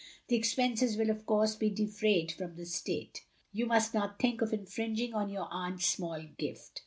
[0.29, 3.23] The expenses will of course be defrayed from the estate.
[3.51, 6.79] You must not think of infringing on your aunt's small gift.